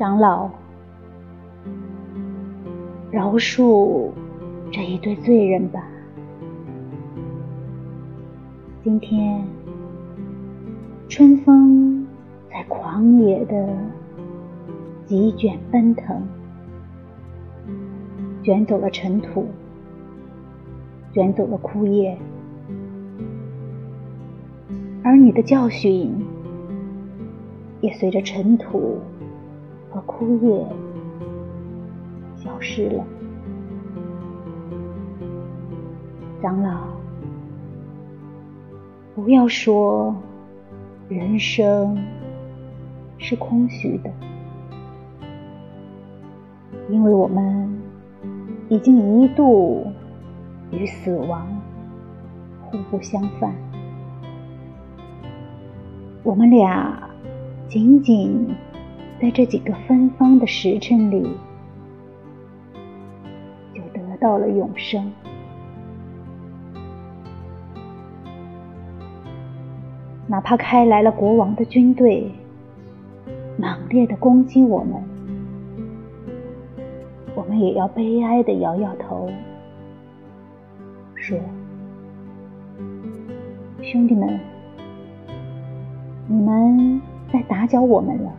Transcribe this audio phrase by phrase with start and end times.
[0.00, 0.48] 长老，
[3.10, 4.08] 饶恕
[4.72, 5.86] 这一对罪人吧。
[8.82, 9.44] 今天，
[11.06, 12.06] 春风
[12.50, 13.76] 在狂野的
[15.06, 16.26] 席卷奔腾，
[18.42, 19.48] 卷走了尘土，
[21.12, 22.16] 卷走了枯叶，
[25.04, 26.10] 而你的教训
[27.82, 28.96] 也随着尘土
[29.90, 30.66] 和枯叶
[32.36, 33.04] 消失了，
[36.40, 36.88] 长老。
[39.16, 40.14] 不要说
[41.08, 41.98] 人生
[43.18, 44.10] 是空虚的，
[46.88, 47.78] 因为我们
[48.68, 49.86] 已经一度
[50.70, 51.46] 与死亡
[52.62, 53.52] 互不相犯。
[56.22, 57.10] 我们俩
[57.68, 58.54] 仅仅
[59.20, 61.36] 在这几个芬芳的时辰里，
[63.74, 65.12] 就得到了永生。
[70.26, 72.32] 哪怕开来了国王的军队，
[73.58, 74.94] 猛烈的攻击我们，
[77.34, 79.28] 我们也要悲哀的摇摇头，
[81.14, 81.38] 说
[83.82, 84.40] ：“兄弟们，
[86.26, 88.32] 你们在打搅我们了。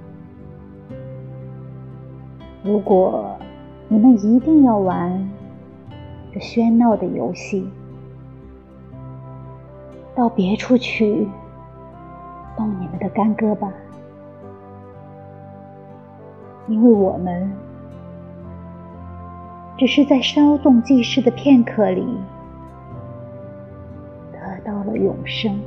[2.64, 3.38] 如果
[3.88, 5.30] 你们一定要玩
[6.32, 7.70] 这喧闹的游戏，
[10.16, 11.28] 到别处去。”
[12.58, 13.72] 动你们的干戈吧，
[16.68, 17.50] 因为我们
[19.78, 22.06] 只是在稍纵即逝的片刻里
[24.34, 25.58] 得到了永生。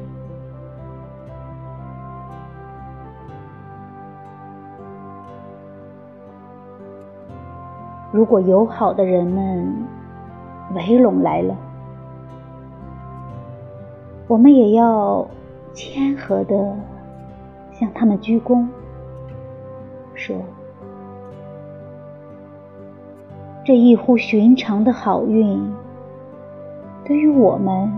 [8.15, 9.75] 如果友好的人们
[10.73, 11.57] 围拢来了，
[14.29, 15.27] 我们也要。
[15.75, 16.77] 谦和的
[17.73, 18.65] 向他们鞠躬，
[20.15, 20.37] 说
[23.67, 25.75] ：“这异乎寻常的好运，
[27.05, 27.91] 对于我们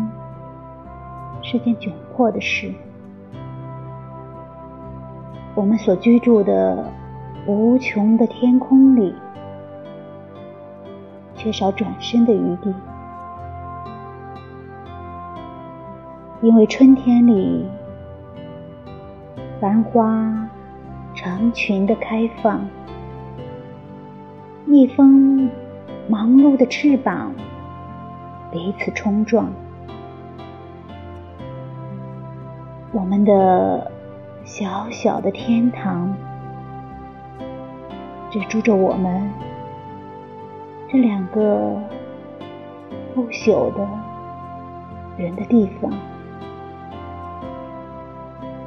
[1.43, 2.73] 是件窘迫的事。
[5.55, 6.91] 我们所居住的
[7.47, 9.15] 无穷的天空里，
[11.37, 12.75] 缺少转身的余地。”
[16.43, 17.67] 因为春天里，
[19.61, 20.49] 繁花
[21.15, 22.61] 成群的开放，
[24.67, 25.51] 蜜蜂
[26.09, 27.33] 忙碌的翅膀
[28.53, 29.51] 彼此冲撞，
[32.93, 33.91] 我们的
[34.45, 36.15] 小小的天堂，
[38.31, 39.29] 只住着我们
[40.89, 41.77] 这两个
[43.15, 43.89] 不朽的
[45.17, 45.93] 人的地方。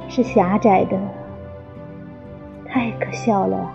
[0.08, 0.98] 是狭窄的，
[2.66, 3.70] 太可笑了。